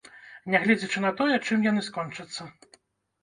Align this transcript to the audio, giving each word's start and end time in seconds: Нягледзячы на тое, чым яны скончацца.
Нягледзячы 0.53 1.03
на 1.03 1.11
тое, 1.19 1.35
чым 1.45 1.67
яны 1.67 1.83
скончацца. 1.89 2.47